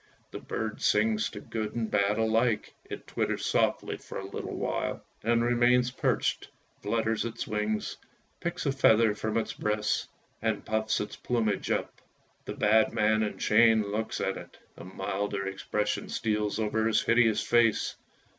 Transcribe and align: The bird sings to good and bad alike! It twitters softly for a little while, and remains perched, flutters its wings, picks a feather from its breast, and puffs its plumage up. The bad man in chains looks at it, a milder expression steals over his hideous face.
The 0.31 0.39
bird 0.39 0.81
sings 0.81 1.29
to 1.29 1.39
good 1.39 1.75
and 1.75 1.91
bad 1.91 2.17
alike! 2.17 2.73
It 2.85 3.05
twitters 3.05 3.45
softly 3.45 3.97
for 3.97 4.17
a 4.17 4.25
little 4.25 4.57
while, 4.57 5.03
and 5.21 5.43
remains 5.45 5.91
perched, 5.91 6.49
flutters 6.81 7.23
its 7.23 7.45
wings, 7.45 7.97
picks 8.39 8.65
a 8.65 8.71
feather 8.71 9.13
from 9.13 9.37
its 9.37 9.53
breast, 9.53 10.07
and 10.41 10.65
puffs 10.65 10.99
its 11.01 11.15
plumage 11.15 11.69
up. 11.69 12.01
The 12.45 12.55
bad 12.55 12.93
man 12.93 13.21
in 13.21 13.37
chains 13.37 13.85
looks 13.85 14.19
at 14.19 14.37
it, 14.37 14.57
a 14.75 14.83
milder 14.83 15.45
expression 15.45 16.09
steals 16.09 16.57
over 16.57 16.87
his 16.87 17.03
hideous 17.03 17.43
face. 17.43 17.95